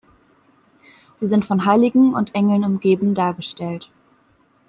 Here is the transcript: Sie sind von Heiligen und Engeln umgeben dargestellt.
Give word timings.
Sie 1.13 1.27
sind 1.27 1.45
von 1.45 1.63
Heiligen 1.63 2.15
und 2.15 2.33
Engeln 2.33 2.63
umgeben 2.63 3.13
dargestellt. 3.13 3.91